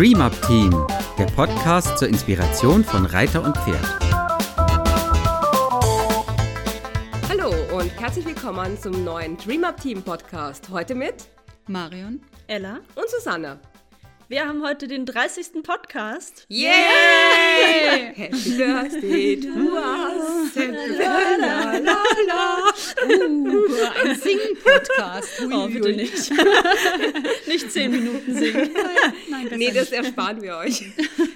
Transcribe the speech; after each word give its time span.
Dream 0.00 0.22
Up 0.22 0.32
Team, 0.46 0.70
der 1.18 1.26
Podcast 1.26 1.98
zur 1.98 2.08
Inspiration 2.08 2.82
von 2.82 3.04
Reiter 3.04 3.44
und 3.44 3.54
Pferd. 3.54 3.84
Hallo 7.28 7.52
und 7.76 7.90
herzlich 8.00 8.24
willkommen 8.24 8.80
zum 8.80 9.04
neuen 9.04 9.36
Dream 9.36 9.62
Up 9.62 9.78
Team 9.78 10.02
Podcast. 10.02 10.70
Heute 10.70 10.94
mit 10.94 11.28
Marion, 11.66 12.22
Ella 12.46 12.80
und 12.94 13.10
Susanne. 13.10 13.60
Wir 14.28 14.48
haben 14.48 14.62
heute 14.62 14.88
den 14.88 15.04
30. 15.04 15.62
Podcast. 15.62 16.46
Yay! 16.48 16.70
Happy 18.14 18.56
Birthday 18.56 19.36
to 19.38 19.48
us. 19.48 20.54
Happy 20.54 20.96
la, 20.98 21.36
la, 21.38 21.72
la, 21.72 22.02
la. 22.26 22.69
Uh, 23.08 23.66
ein 24.04 24.16
Sing-Podcast. 24.16 25.42
Oh, 25.52 25.68
bitte 25.68 25.92
nicht. 25.92 26.30
nicht 27.46 27.70
zehn 27.72 27.90
Minuten 27.90 28.34
singen. 28.34 28.70
Nein, 29.30 29.44
besser 29.44 29.56
Nee, 29.56 29.70
das 29.72 29.90
nicht. 29.90 30.04
ersparen 30.04 30.42
wir 30.42 30.56
euch. 30.56 30.84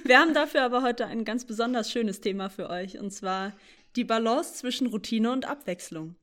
Wir 0.05 0.19
haben 0.19 0.34
dafür 0.34 0.62
aber 0.62 0.83
heute 0.83 1.06
ein 1.06 1.25
ganz 1.25 1.45
besonders 1.45 1.91
schönes 1.91 2.20
Thema 2.20 2.51
für 2.51 2.69
euch. 2.70 2.98
Und 2.98 3.12
zwar 3.12 3.53
die 3.97 4.05
Balance 4.05 4.55
zwischen 4.55 4.89
Routine 4.89 5.33
und 5.33 5.47
Abwechslung. 5.47 6.16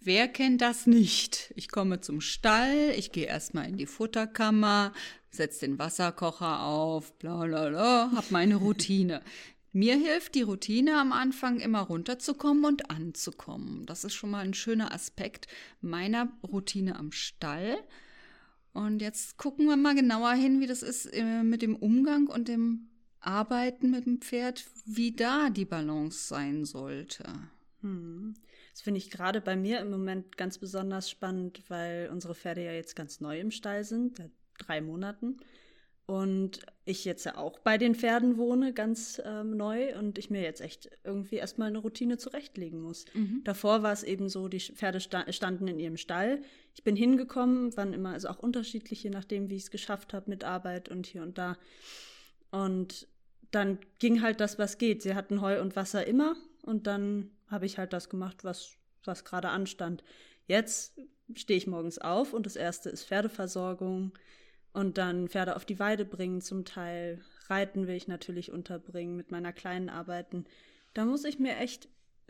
Wer 0.00 0.28
kennt 0.28 0.60
das 0.60 0.86
nicht? 0.86 1.52
Ich 1.54 1.68
komme 1.70 2.00
zum 2.00 2.20
Stall, 2.20 2.92
ich 2.96 3.12
gehe 3.12 3.26
erstmal 3.26 3.68
in 3.68 3.76
die 3.76 3.86
Futterkammer, 3.86 4.92
setze 5.30 5.60
den 5.66 5.78
Wasserkocher 5.78 6.64
auf, 6.64 7.16
bla 7.18 7.44
bla 7.44 7.68
bla, 7.68 8.10
hab 8.14 8.30
meine 8.32 8.56
Routine. 8.56 9.22
Mir 9.72 9.96
hilft 9.96 10.34
die 10.34 10.42
Routine 10.42 10.98
am 10.98 11.12
Anfang 11.12 11.60
immer 11.60 11.80
runterzukommen 11.80 12.64
und 12.64 12.90
anzukommen. 12.90 13.86
Das 13.86 14.04
ist 14.04 14.14
schon 14.14 14.30
mal 14.30 14.44
ein 14.44 14.54
schöner 14.54 14.92
Aspekt 14.92 15.46
meiner 15.80 16.32
Routine 16.42 16.96
am 16.96 17.12
Stall. 17.12 17.76
Und 18.72 19.00
jetzt 19.00 19.36
gucken 19.36 19.66
wir 19.66 19.76
mal 19.76 19.94
genauer 19.94 20.32
hin, 20.32 20.60
wie 20.60 20.66
das 20.66 20.82
ist 20.82 21.06
äh, 21.06 21.42
mit 21.42 21.62
dem 21.62 21.76
Umgang 21.76 22.26
und 22.26 22.48
dem 22.48 22.88
Arbeiten 23.20 23.90
mit 23.90 24.06
dem 24.06 24.20
Pferd, 24.20 24.64
wie 24.86 25.12
da 25.12 25.50
die 25.50 25.64
Balance 25.64 26.28
sein 26.28 26.64
sollte. 26.64 27.24
Hm. 27.82 28.34
Das 28.72 28.82
finde 28.82 28.98
ich 28.98 29.10
gerade 29.10 29.40
bei 29.40 29.56
mir 29.56 29.80
im 29.80 29.90
Moment 29.90 30.36
ganz 30.36 30.58
besonders 30.58 31.10
spannend, 31.10 31.62
weil 31.68 32.08
unsere 32.10 32.34
Pferde 32.34 32.64
ja 32.64 32.72
jetzt 32.72 32.96
ganz 32.96 33.20
neu 33.20 33.38
im 33.38 33.50
Stall 33.50 33.84
sind, 33.84 34.16
seit 34.16 34.30
drei 34.58 34.80
Monaten. 34.80 35.38
Und 36.06 36.60
ich 36.90 37.04
jetzt 37.04 37.24
ja 37.24 37.36
auch 37.36 37.58
bei 37.60 37.78
den 37.78 37.94
Pferden 37.94 38.36
wohne, 38.36 38.72
ganz 38.72 39.20
ähm, 39.24 39.56
neu, 39.56 39.96
und 39.98 40.18
ich 40.18 40.30
mir 40.30 40.42
jetzt 40.42 40.60
echt 40.60 40.90
irgendwie 41.04 41.36
erstmal 41.36 41.68
eine 41.68 41.78
Routine 41.78 42.18
zurechtlegen 42.18 42.80
muss. 42.80 43.04
Davor 43.44 43.82
war 43.82 43.92
es 43.92 44.02
eben 44.02 44.28
so, 44.28 44.48
die 44.48 44.60
Pferde 44.60 45.00
sta 45.00 45.30
standen 45.32 45.68
in 45.68 45.78
ihrem 45.78 45.96
Stall. 45.96 46.42
Ich 46.74 46.84
bin 46.84 46.96
hingekommen, 46.96 47.76
waren 47.76 47.92
immer 47.92 48.10
also 48.10 48.28
auch 48.28 48.38
unterschiedlich, 48.38 49.02
je 49.02 49.10
nachdem, 49.10 49.50
wie 49.50 49.56
ich 49.56 49.64
es 49.64 49.70
geschafft 49.70 50.12
habe 50.12 50.30
mit 50.30 50.44
Arbeit 50.44 50.88
und 50.88 51.06
hier 51.06 51.22
und 51.22 51.38
da. 51.38 51.56
Und 52.50 53.08
dann 53.50 53.78
ging 53.98 54.22
halt 54.22 54.40
das, 54.40 54.58
was 54.58 54.78
geht. 54.78 55.02
Sie 55.02 55.14
hatten 55.14 55.40
Heu 55.40 55.60
und 55.60 55.76
Wasser 55.76 56.06
immer 56.06 56.36
und 56.62 56.86
dann 56.86 57.30
habe 57.48 57.66
ich 57.66 57.78
halt 57.78 57.92
das 57.92 58.08
gemacht, 58.08 58.44
was, 58.44 58.76
was 59.04 59.24
gerade 59.24 59.48
anstand. 59.48 60.04
Jetzt 60.46 60.98
stehe 61.34 61.56
ich 61.56 61.66
morgens 61.66 61.98
auf 61.98 62.32
und 62.32 62.46
das 62.46 62.56
erste 62.56 62.90
ist 62.90 63.04
Pferdeversorgung 63.04 64.12
und 64.72 64.98
dann 64.98 65.28
Pferde 65.28 65.56
auf 65.56 65.64
die 65.64 65.78
Weide 65.78 66.04
bringen 66.04 66.40
zum 66.40 66.64
Teil. 66.64 67.20
Reiten 67.48 67.86
will 67.86 67.96
ich 67.96 68.08
natürlich 68.08 68.52
unterbringen, 68.52 69.16
mit 69.16 69.30
meiner 69.30 69.52
kleinen 69.52 69.88
arbeiten. 69.88 70.44
Da 70.94 71.04
muss 71.04 71.24
ich 71.24 71.38
mir 71.38 71.56
echt 71.56 71.88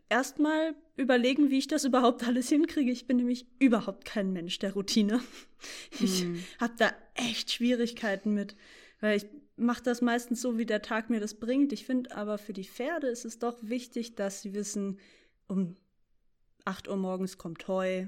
erstmal 0.09 0.75
überlegen, 0.97 1.51
wie 1.51 1.59
ich 1.59 1.69
das 1.69 1.85
überhaupt 1.85 2.27
alles 2.27 2.49
hinkriege. 2.49 2.91
Ich 2.91 3.07
bin 3.07 3.19
nämlich 3.19 3.47
überhaupt 3.59 4.05
kein 4.05 4.33
Mensch 4.33 4.59
der 4.59 4.75
Routine. 4.75 5.21
Ich 6.01 6.25
habe 6.59 6.73
da 6.79 6.91
echt 7.15 7.53
Schwierigkeiten 7.53 8.33
mit, 8.33 8.57
weil 9.01 9.19
ich 9.19 9.27
mache 9.57 9.83
das 9.83 10.01
meistens 10.01 10.41
so, 10.41 10.57
wie 10.57 10.65
der 10.65 10.81
Tag 10.81 11.11
mir 11.11 11.21
das 11.21 11.35
bringt. 11.35 11.75
Ich 11.75 11.85
finde 11.85 12.17
aber 12.17 12.39
für 12.39 12.55
die 12.55 12.65
Pferde 12.65 13.09
ist 13.09 13.27
es 13.27 13.39
doch 13.39 13.59
wichtig, 13.61 14.15
dass 14.15 14.41
sie 14.41 14.55
wissen, 14.55 14.99
um 15.49 15.77
8 16.65 16.89
Uhr 16.89 16.97
morgens 16.97 17.37
kommt 17.37 17.69
Heu, 17.69 18.07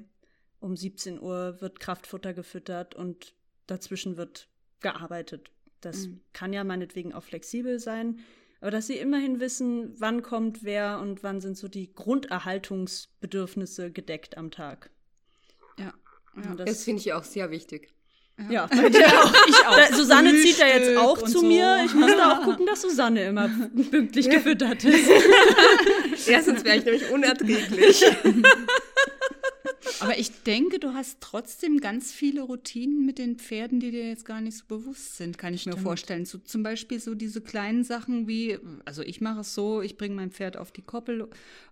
um 0.61 0.77
17 0.77 1.21
Uhr 1.21 1.61
wird 1.61 1.79
Kraftfutter 1.79 2.33
gefüttert 2.33 2.95
und 2.95 3.35
dazwischen 3.67 4.17
wird 4.17 4.49
gearbeitet. 4.81 5.51
Das 5.81 6.09
kann 6.33 6.53
ja 6.53 6.63
meinetwegen 6.65 7.13
auch 7.13 7.25
flexibel 7.25 7.79
sein, 7.79 8.21
aber 8.61 8.71
dass 8.71 8.87
sie 8.87 8.97
immerhin 8.97 9.41
wissen, 9.41 9.93
wann 9.99 10.23
kommt 10.23 10.63
wer 10.63 11.01
und 11.01 11.25
wann 11.25 11.41
sind 11.41 11.59
so 11.59 11.67
die 11.67 11.93
Grunderhaltungsbedürfnisse 11.93 13.91
gedeckt 13.91 14.37
am 14.39 14.53
Tag. 14.53 14.91
Ja. 15.79 15.93
Und 16.37 16.61
Das 16.61 16.85
finde 16.85 17.01
ich 17.01 17.13
auch 17.13 17.25
sehr 17.25 17.51
wichtig. 17.51 17.93
ja, 18.49 18.67
bei 18.71 18.89
dir 18.89 19.07
auch. 19.07 19.35
Ich 19.49 19.67
auch. 19.67 19.77
Da, 19.77 19.93
Susanne 19.97 20.37
zieht 20.37 20.59
ja 20.59 20.67
jetzt 20.69 20.87
Frühstück 20.87 20.99
auch 20.99 21.23
zu 21.23 21.41
so. 21.41 21.47
mir. 21.47 21.83
Ich 21.85 21.95
muss 21.95 22.13
da 22.13 22.39
auch 22.39 22.43
gucken, 22.45 22.67
dass 22.67 22.83
Susanne 22.83 23.25
immer 23.25 23.51
pünktlich 23.91 24.31
gefüttert 24.31 24.85
ist. 24.85 25.11
Erstens 26.29 26.65
wäre 26.65 26.77
ich 26.77 26.85
nämlich 26.85 27.11
unerträglich. 27.11 28.05
Aber 30.03 30.19
ich 30.19 30.43
denke, 30.43 30.79
du 30.79 30.95
hast 30.95 31.19
trotzdem 31.21 31.81
ganz 31.81 32.13
viele 32.13 32.43
Routinen 32.43 33.07
mit 33.07 33.19
den 33.19 33.37
Pferden, 33.37 33.81
die 33.81 33.91
dir 33.91 34.09
jetzt 34.09 34.25
gar 34.25 34.41
nicht 34.41 34.57
so 34.57 34.65
bewusst 34.67 35.17
sind, 35.17 35.39
kann 35.39 35.55
ich 35.55 35.67
mir 35.67 35.77
vorstellen. 35.77 36.25
So, 36.25 36.39
zum 36.39 36.63
Beispiel 36.63 37.01
so 37.01 37.15
diese 37.15 37.41
kleinen 37.41 37.85
Sachen 37.85 38.27
wie, 38.29 38.59
also 38.85 39.03
ich 39.03 39.21
mache 39.21 39.41
es 39.41 39.55
so, 39.55 39.83
ich 39.83 39.97
bringe 39.97 40.15
mein 40.15 40.31
Pferd 40.31 40.57
auf 40.57 40.73
die 40.73 40.83
Koppel 40.83 41.29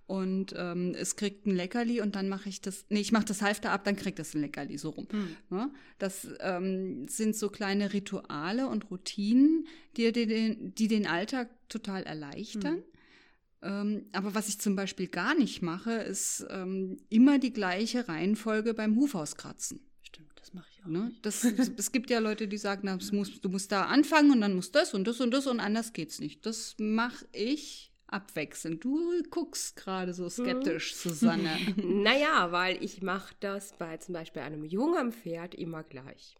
und 0.06 0.54
ähm, 0.56 0.94
es 0.98 1.16
kriegt 1.16 1.46
ein 1.46 1.54
Leckerli 1.54 2.00
und 2.00 2.16
dann 2.16 2.28
mache 2.28 2.48
ich 2.48 2.60
das, 2.60 2.84
nee, 2.88 3.00
ich 3.00 3.12
mache 3.12 3.26
das 3.26 3.42
Halfter 3.42 3.70
ab, 3.70 3.84
dann 3.84 3.96
kriegt 3.96 4.18
es 4.18 4.34
ein 4.34 4.41
Leckerli, 4.41 4.76
so 4.78 4.91
rum. 4.91 5.06
Ne? 5.50 5.70
Das 5.98 6.26
ähm, 6.41 7.06
sind 7.08 7.36
so 7.36 7.48
kleine 7.48 7.92
Rituale 7.92 8.68
und 8.68 8.91
Routinen, 8.91 9.66
die, 9.97 10.10
dir 10.12 10.26
den, 10.26 10.74
die 10.74 10.88
den 10.88 11.06
Alltag 11.06 11.48
total 11.68 12.02
erleichtern. 12.02 12.78
Ähm, 12.78 12.82
aber 13.62 14.34
was 14.34 14.48
ich 14.48 14.59
zum 14.59 14.75
Beispiel 14.75 15.09
gar 15.09 15.34
nicht 15.34 15.60
mache, 15.60 15.93
ist 15.93 16.47
ähm, 16.48 16.98
immer 17.10 17.38
die 17.38 17.53
gleiche 17.53 18.09
Reihenfolge 18.09 18.72
beim 18.72 18.97
Hufhauskratzen. 18.97 19.81
Stimmt, 20.03 20.32
das 20.37 20.54
mache 20.54 20.66
ich 20.72 20.82
auch. 20.82 20.88
Ne? 20.88 21.12
Das, 21.22 21.44
es 21.44 21.93
gibt 21.93 22.09
ja 22.10 22.21
Leute, 22.21 22.48
die 22.48 22.56
sagen, 22.56 22.82
na, 22.84 22.97
es 22.97 23.12
muss, 23.12 23.41
du 23.41 23.48
musst 23.48 23.71
da 23.71 23.84
anfangen 23.84 24.31
und 24.31 24.41
dann 24.41 24.54
muss 24.54 24.72
das 24.72 24.94
und 24.94 25.06
das 25.06 25.21
und 25.21 25.31
das 25.31 25.47
und 25.47 25.60
anders 25.60 25.93
geht's 25.93 26.21
nicht. 26.21 26.47
Das 26.47 26.76
mache 26.78 27.26
ich 27.32 27.93
abwechselnd. 28.06 28.82
Du 28.82 29.22
guckst 29.31 29.77
gerade 29.77 30.15
so 30.15 30.28
skeptisch, 30.28 30.94
Susanne. 30.94 31.56
Naja, 31.77 32.50
weil 32.53 32.82
ich 32.82 33.03
mache 33.03 33.34
das 33.41 33.77
bei 33.78 33.98
zum 33.98 34.15
Beispiel 34.15 34.42
einem 34.42 34.65
jungen 34.65 35.12
Pferd 35.12 35.54
immer 35.54 35.82
gleich. 35.82 36.39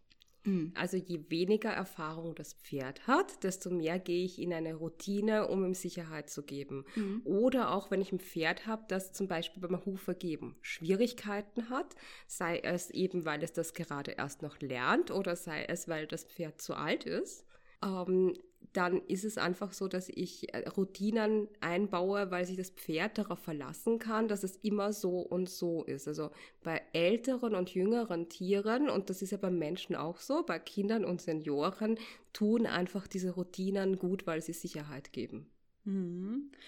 Also 0.73 0.97
je 0.97 1.19
weniger 1.29 1.69
Erfahrung 1.69 2.33
das 2.35 2.53
Pferd 2.53 3.05
hat, 3.07 3.43
desto 3.43 3.69
mehr 3.69 3.99
gehe 3.99 4.25
ich 4.25 4.41
in 4.41 4.53
eine 4.53 4.73
Routine, 4.73 5.47
um 5.47 5.63
ihm 5.63 5.73
Sicherheit 5.73 6.29
zu 6.29 6.43
geben. 6.43 6.85
Oder 7.25 7.71
auch 7.71 7.91
wenn 7.91 8.01
ich 8.01 8.11
ein 8.11 8.19
Pferd 8.19 8.65
habe, 8.65 8.85
das 8.87 9.13
zum 9.13 9.27
Beispiel 9.27 9.61
beim 9.61 9.85
Hufergeben 9.85 10.55
Schwierigkeiten 10.61 11.69
hat, 11.69 11.95
sei 12.27 12.59
es 12.59 12.89
eben, 12.89 13.25
weil 13.25 13.43
es 13.43 13.53
das 13.53 13.73
gerade 13.73 14.11
erst 14.11 14.41
noch 14.41 14.59
lernt 14.61 15.11
oder 15.11 15.35
sei 15.35 15.65
es, 15.65 15.87
weil 15.87 16.07
das 16.07 16.23
Pferd 16.23 16.61
zu 16.61 16.73
alt 16.73 17.03
ist. 17.03 17.45
Ähm, 17.83 18.37
dann 18.73 19.01
ist 19.07 19.25
es 19.25 19.37
einfach 19.37 19.73
so, 19.73 19.87
dass 19.89 20.07
ich 20.07 20.53
äh, 20.53 20.67
Routinen 20.69 21.47
einbaue, 21.59 22.31
weil 22.31 22.45
sich 22.45 22.55
das 22.57 22.69
Pferd 22.69 23.17
darauf 23.17 23.39
verlassen 23.39 23.99
kann, 23.99 24.27
dass 24.29 24.43
es 24.43 24.55
immer 24.57 24.93
so 24.93 25.19
und 25.19 25.49
so 25.49 25.83
ist. 25.83 26.07
Also 26.07 26.31
bei 26.63 26.81
älteren 26.93 27.53
und 27.55 27.73
jüngeren 27.73 28.29
Tieren, 28.29 28.89
und 28.89 29.09
das 29.09 29.21
ist 29.21 29.31
ja 29.31 29.37
beim 29.37 29.57
Menschen 29.59 29.95
auch 29.95 30.19
so, 30.19 30.43
bei 30.43 30.57
Kindern 30.59 31.03
und 31.03 31.21
Senioren, 31.21 31.97
tun 32.33 32.65
einfach 32.65 33.07
diese 33.07 33.31
Routinen 33.31 33.97
gut, 33.99 34.25
weil 34.25 34.41
sie 34.41 34.53
Sicherheit 34.53 35.11
geben. 35.11 35.47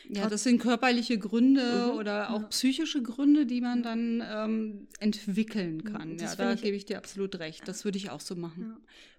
Ja, 0.10 0.28
das 0.28 0.44
sind 0.44 0.60
körperliche 0.60 1.20
Gründe 1.20 1.90
Mhm. 1.92 1.98
oder 2.00 2.32
auch 2.32 2.50
psychische 2.50 3.04
Gründe, 3.04 3.46
die 3.46 3.62
man 3.62 3.84
dann 3.84 4.24
ähm, 4.28 4.88
entwickeln 5.00 5.84
kann. 5.84 6.18
das 6.18 6.36
Ja, 6.38 6.46
da 6.46 6.54
ich- 6.54 6.64
gebe 6.64 6.76
ich 6.76 6.86
dir 6.86 6.98
absolut 6.98 7.38
recht. 7.40 7.68
Das 7.68 7.86
würde 7.86 7.98
ich 8.00 8.10
auch 8.10 8.20
so 8.22 8.36
machen. 8.36 8.76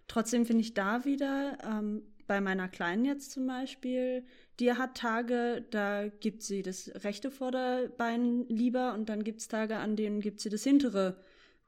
Trotzdem 0.09 0.44
finde 0.47 0.62
ich 0.62 0.75
da 0.75 1.05
wieder, 1.05 1.59
ähm, 1.65 2.03
bei 2.26 2.41
meiner 2.41 2.69
Kleinen 2.69 3.05
jetzt 3.05 3.31
zum 3.31 3.47
Beispiel, 3.47 4.25
die 4.61 4.73
hat 4.73 4.97
Tage, 4.97 5.65
da 5.71 6.09
gibt 6.09 6.43
sie 6.43 6.62
das 6.62 6.91
rechte 7.05 7.31
Vorderbein 7.31 8.47
lieber 8.49 8.94
und 8.94 9.09
dann 9.09 9.25
gibt 9.25 9.41
es 9.41 9.49
Tage, 9.49 9.76
an 9.76 9.97
denen 9.97 10.21
gibt 10.21 10.41
sie 10.41 10.50
das 10.50 10.65
hintere 10.65 11.17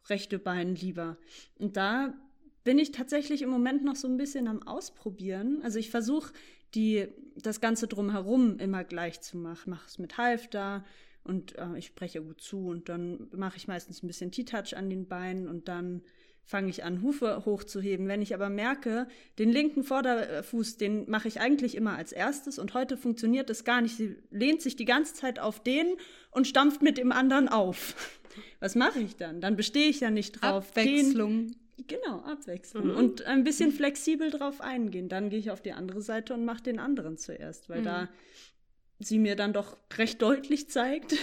rechte 0.08 0.38
Bein 0.38 0.74
lieber. 0.74 1.16
Und 1.58 1.76
da 1.76 2.14
bin 2.64 2.78
ich 2.78 2.92
tatsächlich 2.92 3.42
im 3.42 3.50
Moment 3.50 3.84
noch 3.84 3.96
so 3.96 4.08
ein 4.08 4.16
bisschen 4.16 4.48
am 4.48 4.62
Ausprobieren. 4.62 5.60
Also 5.62 5.78
ich 5.78 5.90
versuche 5.90 6.32
die 6.74 7.08
das 7.36 7.60
Ganze 7.60 7.86
drumherum 7.86 8.58
immer 8.58 8.84
gleich 8.84 9.20
zu 9.20 9.36
machen. 9.36 9.70
Mache 9.70 9.86
es 9.86 9.98
mit 9.98 10.18
Halfter 10.18 10.84
und 11.24 11.56
äh, 11.58 11.78
ich 11.78 11.86
spreche 11.86 12.22
gut 12.22 12.40
zu 12.40 12.68
und 12.68 12.88
dann 12.88 13.28
mache 13.34 13.56
ich 13.56 13.68
meistens 13.68 14.02
ein 14.02 14.06
bisschen 14.06 14.30
T-Touch 14.30 14.76
an 14.76 14.90
den 14.90 15.08
Beinen 15.08 15.48
und 15.48 15.68
dann 15.68 16.02
fange 16.46 16.70
ich 16.70 16.84
an, 16.84 17.02
Hufe 17.02 17.44
hochzuheben. 17.44 18.06
Wenn 18.06 18.22
ich 18.22 18.32
aber 18.32 18.48
merke, 18.48 19.08
den 19.38 19.50
linken 19.50 19.82
Vorderfuß, 19.82 20.76
den 20.76 21.10
mache 21.10 21.26
ich 21.26 21.40
eigentlich 21.40 21.74
immer 21.74 21.96
als 21.96 22.12
erstes 22.12 22.58
und 22.58 22.72
heute 22.72 22.96
funktioniert 22.96 23.50
es 23.50 23.64
gar 23.64 23.80
nicht. 23.80 23.96
Sie 23.96 24.16
lehnt 24.30 24.62
sich 24.62 24.76
die 24.76 24.84
ganze 24.84 25.14
Zeit 25.14 25.40
auf 25.40 25.60
den 25.62 25.96
und 26.30 26.46
stampft 26.46 26.82
mit 26.82 26.98
dem 26.98 27.10
anderen 27.10 27.48
auf. 27.48 27.94
Was 28.60 28.76
mache 28.76 29.00
ich 29.00 29.16
dann? 29.16 29.40
Dann 29.40 29.56
bestehe 29.56 29.88
ich 29.88 30.00
ja 30.00 30.10
nicht 30.10 30.40
drauf. 30.40 30.70
Den, 30.70 30.88
Abwechslung. 30.88 31.56
Genau, 31.88 32.20
abwechseln. 32.20 32.88
Mhm. 32.88 32.96
Und 32.96 33.22
ein 33.24 33.44
bisschen 33.44 33.72
flexibel 33.72 34.30
drauf 34.30 34.60
eingehen. 34.60 35.08
Dann 35.08 35.28
gehe 35.30 35.38
ich 35.38 35.50
auf 35.50 35.60
die 35.60 35.72
andere 35.72 36.00
Seite 36.00 36.32
und 36.32 36.44
mache 36.44 36.62
den 36.62 36.78
anderen 36.78 37.18
zuerst, 37.18 37.68
weil 37.68 37.80
mhm. 37.80 37.84
da 37.84 38.08
sie 38.98 39.18
mir 39.18 39.36
dann 39.36 39.52
doch 39.52 39.76
recht 39.98 40.22
deutlich 40.22 40.70
zeigt, 40.70 41.16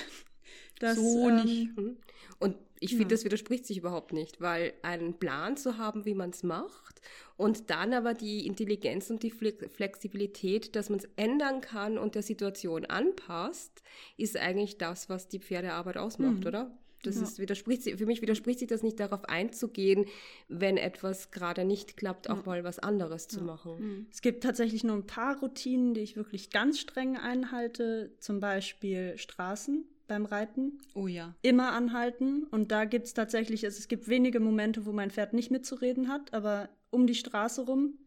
dass. 0.79 0.97
So 0.97 1.29
ähm, 1.29 1.43
nicht. 1.43 1.77
Mhm. 1.77 1.97
Und 2.39 2.55
ich 2.79 2.91
finde, 2.91 3.05
ja. 3.05 3.09
das 3.11 3.23
widerspricht 3.23 3.65
sich 3.65 3.77
überhaupt 3.77 4.11
nicht, 4.11 4.41
weil 4.41 4.73
einen 4.81 5.17
Plan 5.17 5.55
zu 5.55 5.77
haben, 5.77 6.03
wie 6.05 6.13
man 6.13 6.31
es 6.31 6.43
macht 6.43 6.99
und 7.37 7.69
dann 7.69 7.93
aber 7.93 8.13
die 8.13 8.45
Intelligenz 8.45 9.09
und 9.09 9.23
die 9.23 9.31
Flexibilität, 9.31 10.75
dass 10.75 10.89
man 10.89 10.99
es 10.99 11.07
ändern 11.15 11.61
kann 11.61 11.97
und 11.97 12.15
der 12.15 12.23
Situation 12.23 12.85
anpasst, 12.85 13.81
ist 14.17 14.35
eigentlich 14.35 14.77
das, 14.77 15.07
was 15.07 15.29
die 15.29 15.39
Pferdearbeit 15.39 15.97
ausmacht, 15.97 16.41
mhm. 16.41 16.47
oder? 16.47 16.77
Das 17.03 17.17
ja. 17.17 17.23
ist, 17.23 17.39
widerspricht, 17.39 17.83
für 17.83 18.05
mich 18.05 18.21
widerspricht 18.21 18.59
sich 18.59 18.67
das 18.67 18.81
nicht 18.81 18.99
darauf 18.99 19.25
einzugehen, 19.25 20.05
wenn 20.47 20.77
etwas 20.77 21.31
gerade 21.31 21.65
nicht 21.65 21.97
klappt, 21.97 22.29
auch 22.29 22.37
ja. 22.37 22.43
mal 22.45 22.63
was 22.63 22.79
anderes 22.79 23.27
zu 23.27 23.39
ja. 23.39 23.45
machen. 23.45 23.79
Mhm. 23.79 24.07
Es 24.11 24.21
gibt 24.21 24.43
tatsächlich 24.43 24.83
nur 24.83 24.95
ein 24.95 25.07
paar 25.07 25.39
Routinen, 25.39 25.93
die 25.93 26.01
ich 26.01 26.15
wirklich 26.15 26.49
ganz 26.49 26.79
streng 26.79 27.17
einhalte, 27.17 28.11
zum 28.19 28.39
Beispiel 28.39 29.17
Straßen 29.17 29.85
beim 30.07 30.25
Reiten. 30.25 30.79
Oh 30.93 31.07
ja. 31.07 31.35
Immer 31.41 31.71
anhalten. 31.71 32.43
Und 32.43 32.71
da 32.71 32.85
gibt 32.85 33.07
es 33.07 33.13
tatsächlich, 33.13 33.65
also 33.65 33.77
es 33.77 33.87
gibt 33.87 34.07
wenige 34.07 34.39
Momente, 34.39 34.85
wo 34.85 34.91
mein 34.91 35.11
Pferd 35.11 35.33
nicht 35.33 35.51
mitzureden 35.51 36.07
hat, 36.07 36.33
aber 36.33 36.69
um 36.89 37.07
die 37.07 37.15
Straße 37.15 37.65
rum 37.65 37.97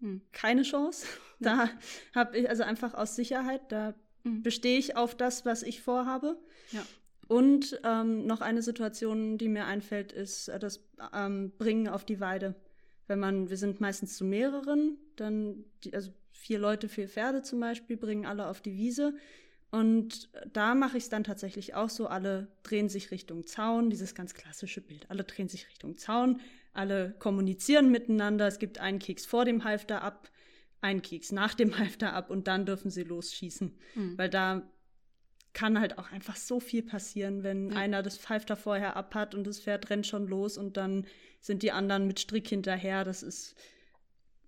hm. 0.00 0.20
keine 0.32 0.62
Chance. 0.62 1.06
Da 1.42 1.70
habe 2.14 2.36
ich 2.36 2.50
also 2.50 2.64
einfach 2.64 2.92
aus 2.92 3.16
Sicherheit, 3.16 3.72
da 3.72 3.94
hm. 4.24 4.42
bestehe 4.42 4.78
ich 4.78 4.94
auf 4.94 5.14
das, 5.14 5.46
was 5.46 5.62
ich 5.62 5.80
vorhabe. 5.80 6.36
Ja. 6.70 6.84
Und 7.28 7.80
ähm, 7.82 8.26
noch 8.26 8.42
eine 8.42 8.60
Situation, 8.60 9.38
die 9.38 9.48
mir 9.48 9.64
einfällt, 9.64 10.12
ist 10.12 10.48
äh, 10.48 10.58
das 10.58 10.84
ähm, 11.14 11.52
Bringen 11.56 11.88
auf 11.88 12.04
die 12.04 12.20
Weide. 12.20 12.56
Wenn 13.06 13.20
man, 13.20 13.48
wir 13.48 13.56
sind 13.56 13.80
meistens 13.80 14.18
zu 14.18 14.24
mehreren, 14.26 14.98
dann, 15.16 15.64
die, 15.82 15.94
also 15.94 16.10
vier 16.32 16.58
Leute, 16.58 16.90
vier 16.90 17.08
Pferde 17.08 17.40
zum 17.40 17.60
Beispiel, 17.60 17.96
bringen 17.96 18.26
alle 18.26 18.48
auf 18.48 18.60
die 18.60 18.76
Wiese. 18.76 19.14
Und 19.70 20.30
da 20.52 20.74
mache 20.74 20.96
ich 20.96 21.04
es 21.04 21.08
dann 21.10 21.22
tatsächlich 21.22 21.74
auch 21.74 21.90
so, 21.90 22.08
alle 22.08 22.48
drehen 22.64 22.88
sich 22.88 23.12
Richtung 23.12 23.46
Zaun, 23.46 23.88
dieses 23.88 24.14
ganz 24.16 24.34
klassische 24.34 24.80
Bild. 24.80 25.08
Alle 25.10 25.22
drehen 25.22 25.48
sich 25.48 25.68
Richtung 25.68 25.96
Zaun, 25.96 26.40
alle 26.72 27.14
kommunizieren 27.18 27.90
miteinander, 27.90 28.48
es 28.48 28.58
gibt 28.58 28.78
einen 28.78 28.98
Keks 28.98 29.26
vor 29.26 29.44
dem 29.44 29.62
Halfter 29.62 30.02
ab, 30.02 30.28
einen 30.80 31.02
Keks 31.02 31.30
nach 31.30 31.54
dem 31.54 31.76
Halfter 31.78 32.14
ab 32.14 32.30
und 32.30 32.48
dann 32.48 32.66
dürfen 32.66 32.90
sie 32.90 33.04
losschießen. 33.04 33.78
Mhm. 33.94 34.18
Weil 34.18 34.28
da 34.28 34.68
kann 35.52 35.80
halt 35.80 35.98
auch 35.98 36.10
einfach 36.10 36.36
so 36.36 36.60
viel 36.60 36.82
passieren, 36.82 37.42
wenn 37.42 37.70
ja. 37.70 37.76
einer 37.76 38.02
das 38.02 38.28
Halfter 38.28 38.56
vorher 38.56 38.96
ab 38.96 39.14
hat 39.14 39.34
und 39.34 39.46
das 39.46 39.60
Pferd 39.60 39.90
rennt 39.90 40.06
schon 40.06 40.26
los 40.26 40.56
und 40.56 40.76
dann 40.76 41.06
sind 41.40 41.62
die 41.62 41.72
anderen 41.72 42.06
mit 42.06 42.20
Strick 42.20 42.48
hinterher. 42.48 43.04
Das 43.04 43.22
ist 43.22 43.54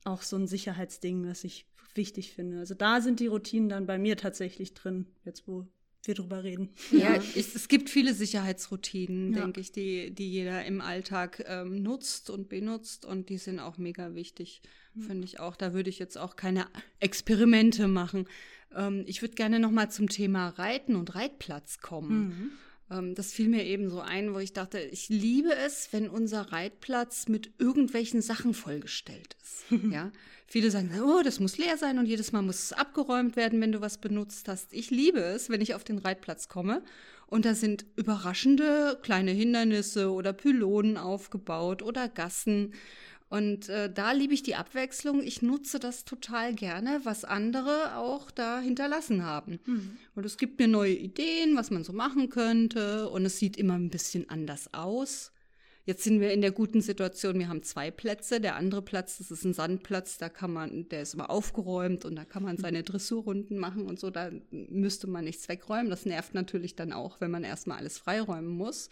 auch 0.04 0.22
so 0.22 0.36
ein 0.36 0.46
Sicherheitsding, 0.46 1.28
was 1.28 1.44
ich 1.44 1.66
wichtig 1.94 2.32
finde. 2.32 2.58
Also 2.58 2.74
da 2.74 3.00
sind 3.00 3.20
die 3.20 3.26
Routinen 3.26 3.68
dann 3.68 3.86
bei 3.86 3.98
mir 3.98 4.16
tatsächlich 4.16 4.74
drin, 4.74 5.06
jetzt 5.24 5.46
wo 5.46 5.66
wir 6.04 6.14
drüber 6.14 6.42
reden. 6.42 6.70
Ja, 6.90 7.14
es, 7.36 7.54
es 7.54 7.68
gibt 7.68 7.88
viele 7.88 8.14
Sicherheitsroutinen, 8.14 9.32
ja. 9.32 9.40
denke 9.40 9.60
ich, 9.60 9.72
die, 9.72 10.12
die 10.12 10.30
jeder 10.30 10.64
im 10.64 10.80
Alltag 10.80 11.44
ähm, 11.46 11.82
nutzt 11.82 12.30
und 12.30 12.48
benutzt 12.48 13.04
und 13.04 13.28
die 13.28 13.38
sind 13.38 13.60
auch 13.60 13.78
mega 13.78 14.14
wichtig, 14.14 14.62
mhm. 14.94 15.02
finde 15.02 15.24
ich 15.24 15.40
auch. 15.40 15.56
Da 15.56 15.72
würde 15.74 15.90
ich 15.90 15.98
jetzt 15.98 16.18
auch 16.18 16.36
keine 16.36 16.66
Experimente 16.98 17.88
machen. 17.88 18.26
Ähm, 18.74 19.04
ich 19.06 19.22
würde 19.22 19.34
gerne 19.34 19.60
noch 19.60 19.70
mal 19.70 19.90
zum 19.90 20.08
Thema 20.08 20.48
Reiten 20.48 20.96
und 20.96 21.14
Reitplatz 21.14 21.78
kommen. 21.78 22.26
Mhm. 22.26 22.50
Ähm, 22.90 23.14
das 23.14 23.32
fiel 23.32 23.48
mir 23.48 23.64
eben 23.64 23.90
so 23.90 24.00
ein, 24.00 24.34
wo 24.34 24.38
ich 24.38 24.52
dachte, 24.52 24.78
ich 24.80 25.08
liebe 25.08 25.54
es, 25.54 25.92
wenn 25.92 26.08
unser 26.08 26.52
Reitplatz 26.52 27.28
mit 27.28 27.52
irgendwelchen 27.58 28.22
Sachen 28.22 28.54
vollgestellt 28.54 29.36
ist. 29.42 29.64
ja, 29.92 30.12
Viele 30.52 30.70
sagen, 30.70 30.90
oh, 31.02 31.22
das 31.24 31.40
muss 31.40 31.56
leer 31.56 31.78
sein 31.78 31.98
und 31.98 32.04
jedes 32.04 32.30
Mal 32.32 32.42
muss 32.42 32.62
es 32.62 32.72
abgeräumt 32.74 33.36
werden, 33.36 33.58
wenn 33.62 33.72
du 33.72 33.80
was 33.80 33.96
benutzt 33.96 34.48
hast. 34.48 34.74
Ich 34.74 34.90
liebe 34.90 35.20
es, 35.20 35.48
wenn 35.48 35.62
ich 35.62 35.74
auf 35.74 35.82
den 35.82 35.96
Reitplatz 35.96 36.46
komme 36.46 36.82
und 37.26 37.46
da 37.46 37.54
sind 37.54 37.86
überraschende 37.96 38.98
kleine 39.00 39.30
Hindernisse 39.30 40.12
oder 40.12 40.34
Pylonen 40.34 40.98
aufgebaut 40.98 41.80
oder 41.80 42.06
Gassen. 42.06 42.74
Und 43.32 43.70
äh, 43.70 43.90
da 43.90 44.12
liebe 44.12 44.34
ich 44.34 44.42
die 44.42 44.56
Abwechslung. 44.56 45.22
Ich 45.22 45.40
nutze 45.40 45.78
das 45.78 46.04
total 46.04 46.52
gerne, 46.52 47.00
was 47.04 47.24
andere 47.24 47.96
auch 47.96 48.30
da 48.30 48.60
hinterlassen 48.60 49.24
haben. 49.24 49.58
Mhm. 49.64 49.96
Und 50.14 50.26
es 50.26 50.36
gibt 50.36 50.60
mir 50.60 50.68
neue 50.68 50.92
Ideen, 50.92 51.56
was 51.56 51.70
man 51.70 51.82
so 51.82 51.94
machen 51.94 52.28
könnte. 52.28 53.08
Und 53.08 53.24
es 53.24 53.38
sieht 53.38 53.56
immer 53.56 53.72
ein 53.72 53.88
bisschen 53.88 54.28
anders 54.28 54.74
aus. 54.74 55.32
Jetzt 55.86 56.04
sind 56.04 56.20
wir 56.20 56.30
in 56.34 56.42
der 56.42 56.52
guten 56.52 56.82
Situation, 56.82 57.38
wir 57.38 57.48
haben 57.48 57.62
zwei 57.62 57.90
Plätze. 57.90 58.38
Der 58.38 58.56
andere 58.56 58.82
Platz, 58.82 59.16
das 59.16 59.30
ist 59.30 59.46
ein 59.46 59.54
Sandplatz, 59.54 60.18
da 60.18 60.28
kann 60.28 60.52
man, 60.52 60.90
der 60.90 61.00
ist 61.00 61.14
immer 61.14 61.30
aufgeräumt 61.30 62.04
und 62.04 62.16
da 62.16 62.26
kann 62.26 62.42
man 62.42 62.58
seine 62.58 62.82
Dressurrunden 62.82 63.56
machen 63.56 63.86
und 63.86 63.98
so, 63.98 64.10
da 64.10 64.30
müsste 64.50 65.06
man 65.06 65.24
nichts 65.24 65.48
wegräumen. 65.48 65.88
Das 65.88 66.04
nervt 66.04 66.34
natürlich 66.34 66.76
dann 66.76 66.92
auch, 66.92 67.22
wenn 67.22 67.30
man 67.30 67.44
erstmal 67.44 67.78
alles 67.78 67.96
freiräumen 67.96 68.52
muss. 68.52 68.90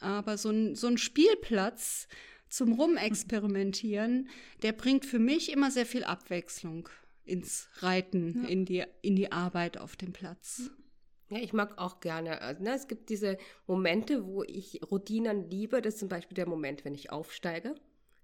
Aber 0.00 0.38
so 0.38 0.50
ein, 0.50 0.74
so 0.74 0.88
ein 0.88 0.98
Spielplatz 0.98 2.08
zum 2.50 2.72
Rumexperimentieren, 2.72 4.28
der 4.62 4.72
bringt 4.72 5.06
für 5.06 5.18
mich 5.18 5.50
immer 5.50 5.70
sehr 5.70 5.86
viel 5.86 6.04
Abwechslung 6.04 6.88
ins 7.24 7.68
Reiten, 7.76 8.42
ja. 8.42 8.48
in, 8.48 8.64
die, 8.64 8.84
in 9.02 9.16
die 9.16 9.32
Arbeit 9.32 9.78
auf 9.78 9.96
dem 9.96 10.12
Platz. 10.12 10.70
Ja, 11.30 11.38
ich 11.38 11.52
mag 11.52 11.78
auch 11.78 12.00
gerne. 12.00 12.42
Also, 12.42 12.62
ne, 12.62 12.74
es 12.74 12.88
gibt 12.88 13.08
diese 13.08 13.38
Momente, 13.66 14.26
wo 14.26 14.42
ich 14.42 14.80
Routinen 14.90 15.48
liebe. 15.48 15.80
Das 15.80 15.94
ist 15.94 16.00
zum 16.00 16.08
Beispiel 16.08 16.34
der 16.34 16.48
Moment, 16.48 16.84
wenn 16.84 16.94
ich 16.94 17.12
aufsteige. 17.12 17.76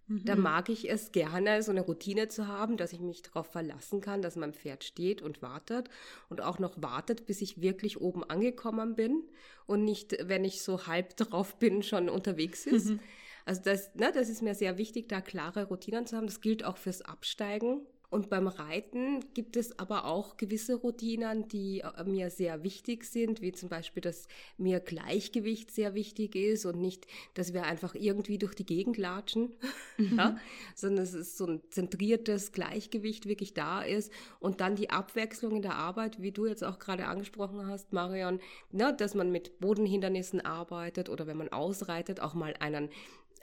Mhm. 0.09 0.25
Da 0.25 0.35
mag 0.35 0.69
ich 0.69 0.91
es 0.91 1.13
gerne, 1.13 1.63
so 1.63 1.71
eine 1.71 1.83
Routine 1.83 2.29
zu 2.29 2.49
haben, 2.49 2.77
dass 2.77 2.93
ich 2.93 3.01
mich 3.01 3.23
darauf 3.23 3.47
verlassen 3.47 4.01
kann, 4.01 4.23
dass 4.23 4.35
mein 4.35 4.55
Pferd 4.55 4.83
steht 4.83 5.23
und 5.23 5.41
wartet 5.41 5.89
und 6.29 6.41
auch 6.41 6.59
noch 6.59 6.81
wartet, 6.83 7.27
bis 7.27 7.43
ich 7.43 7.61
wirklich 7.61 8.01
oben 8.01 8.25
angekommen 8.25 8.97
bin 8.97 9.23
und 9.67 9.85
nicht, 9.85 10.17
wenn 10.23 10.45
ich 10.45 10.63
so 10.63 10.87
halb 10.87 11.17
drauf 11.17 11.59
bin, 11.59 11.85
schon 11.85 12.09
unterwegs 12.09 12.67
ist. 12.67 12.91
Mhm. 12.91 13.01
Also 13.47 13.63
das, 13.65 13.95
ne, 13.95 14.11
das 14.13 14.29
ist 14.29 14.43
mir 14.43 14.55
sehr 14.55 14.77
wichtig, 14.77 15.09
da 15.09 15.21
klare 15.21 15.69
Routinen 15.69 16.05
zu 16.07 16.17
haben. 16.17 16.27
Das 16.27 16.41
gilt 16.41 16.65
auch 16.65 16.77
fürs 16.77 17.01
Absteigen. 17.01 17.87
Und 18.09 18.31
beim 18.31 18.47
Reiten 18.47 19.25
gibt 19.35 19.57
es 19.57 19.79
aber 19.81 20.05
auch 20.05 20.37
gewisse 20.37 20.77
Routinen, 20.77 21.49
die 21.49 21.81
äh, 21.81 22.05
mir 22.05 22.31
sehr 22.31 22.63
wichtig 22.63 23.05
sind, 23.05 23.43
wie 23.43 23.53
zum 23.53 23.69
Beispiel, 23.69 24.01
dass 24.01 24.29
mir 24.59 24.79
Gleichgewicht 24.79 25.73
sehr 25.73 25.95
wichtig 25.95 26.37
ist 26.37 26.67
und 26.67 26.81
nicht, 26.81 27.07
dass 27.35 27.53
wir 27.53 27.65
einfach 27.65 27.95
irgendwie 27.97 28.39
durch 28.39 28.55
die 28.55 28.67
Gegend 28.67 28.97
latschen, 28.97 29.55
mhm. 29.97 30.19
ja? 30.19 30.37
sondern 30.77 31.05
dass 31.05 31.15
es 31.15 31.37
so 31.37 31.47
ein 31.47 31.63
zentriertes 31.71 32.53
Gleichgewicht 32.53 33.27
wirklich 33.27 33.55
da 33.55 33.83
ist 33.83 34.13
und 34.39 34.61
dann 34.61 34.77
die 34.77 34.91
Abwechslung 34.91 35.57
in 35.57 35.63
der 35.63 35.75
Arbeit, 35.75 36.23
wie 36.23 36.33
du 36.33 36.47
jetzt 36.47 36.63
auch 36.63 36.79
gerade 36.79 37.07
angesprochen 37.07 37.67
hast, 37.67 37.93
Marion, 37.93 38.39
ne, 38.71 38.95
dass 38.97 39.15
man 39.15 39.33
mit 39.33 39.59
Bodenhindernissen 39.59 40.41
arbeitet 40.41 41.09
oder 41.09 41.27
wenn 41.27 41.37
man 41.37 41.49
ausreitet, 41.49 42.21
auch 42.21 42.35
mal 42.35 42.55
einen 42.61 42.89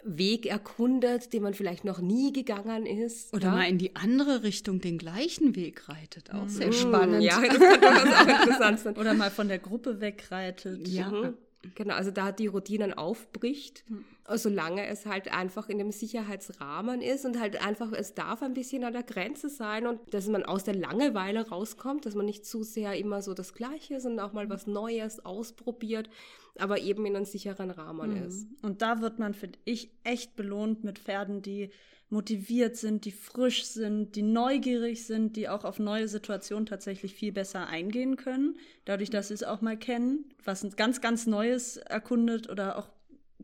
Weg 0.05 0.45
erkundet, 0.45 1.33
den 1.33 1.43
man 1.43 1.53
vielleicht 1.53 1.85
noch 1.85 1.99
nie 1.99 2.33
gegangen 2.33 2.85
ist. 2.85 3.33
Oder 3.33 3.47
ja? 3.47 3.51
mal 3.51 3.69
in 3.69 3.77
die 3.77 3.95
andere 3.95 4.43
Richtung 4.43 4.81
den 4.81 4.97
gleichen 4.97 5.55
Weg 5.55 5.89
reitet. 5.89 6.31
Auch 6.33 6.47
sehr 6.47 6.71
spannend. 6.71 7.23
Ja, 7.23 7.41
das 7.41 7.59
kann 7.59 7.83
auch 7.83 8.41
interessant 8.41 8.79
sein. 8.79 8.95
Oder 8.97 9.13
mal 9.13 9.31
von 9.31 9.47
der 9.47 9.59
Gruppe 9.59 10.01
wegreitet. 10.01 10.87
Ja. 10.87 11.09
Mhm. 11.09 11.33
Genau, 11.75 11.93
also 11.95 12.11
da 12.11 12.31
die 12.31 12.47
Routinen 12.47 12.93
aufbricht, 12.93 13.85
mhm. 13.89 14.03
Solange 14.29 14.87
es 14.87 15.05
halt 15.05 15.31
einfach 15.33 15.67
in 15.67 15.77
dem 15.77 15.91
Sicherheitsrahmen 15.91 17.01
ist 17.01 17.25
und 17.25 17.39
halt 17.39 17.65
einfach, 17.65 17.91
es 17.91 18.13
darf 18.13 18.41
ein 18.41 18.53
bisschen 18.53 18.83
an 18.83 18.93
der 18.93 19.03
Grenze 19.03 19.49
sein 19.49 19.85
und 19.85 19.99
dass 20.13 20.27
man 20.27 20.43
aus 20.43 20.63
der 20.63 20.75
Langeweile 20.75 21.49
rauskommt, 21.49 22.05
dass 22.05 22.15
man 22.15 22.25
nicht 22.25 22.45
zu 22.45 22.63
sehr 22.63 22.97
immer 22.97 23.21
so 23.21 23.33
das 23.33 23.53
Gleiche, 23.53 23.99
sondern 23.99 24.25
auch 24.25 24.33
mal 24.33 24.49
was 24.49 24.65
Neues 24.65 25.25
ausprobiert, 25.25 26.09
aber 26.57 26.79
eben 26.79 27.05
in 27.05 27.15
einem 27.15 27.25
sicheren 27.25 27.69
Rahmen 27.69 28.11
mhm. 28.11 28.27
ist. 28.27 28.47
Und 28.61 28.81
da 28.81 29.01
wird 29.01 29.19
man, 29.19 29.33
finde 29.33 29.59
ich, 29.65 29.91
echt 30.03 30.35
belohnt 30.35 30.83
mit 30.83 30.99
Pferden, 30.99 31.41
die 31.41 31.71
motiviert 32.09 32.77
sind, 32.77 33.05
die 33.05 33.11
frisch 33.11 33.65
sind, 33.65 34.15
die 34.15 34.21
neugierig 34.21 35.05
sind, 35.05 35.35
die 35.35 35.49
auch 35.49 35.65
auf 35.65 35.79
neue 35.79 36.07
Situationen 36.07 36.67
tatsächlich 36.67 37.15
viel 37.15 37.33
besser 37.33 37.67
eingehen 37.67 38.15
können, 38.15 38.57
dadurch, 38.85 39.09
dass 39.09 39.29
sie 39.29 39.33
es 39.33 39.43
auch 39.43 39.61
mal 39.61 39.77
kennen, 39.77 40.29
was 40.45 40.63
ein 40.63 40.69
ganz, 40.77 41.01
ganz 41.01 41.25
Neues 41.25 41.77
erkundet 41.77 42.49
oder 42.49 42.77
auch 42.77 42.87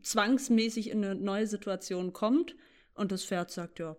zwangsmäßig 0.02 0.90
in 0.90 1.04
eine 1.04 1.14
neue 1.14 1.46
Situation 1.46 2.12
kommt 2.12 2.56
und 2.94 3.12
das 3.12 3.24
Pferd 3.24 3.50
sagt, 3.50 3.78
ja, 3.78 3.96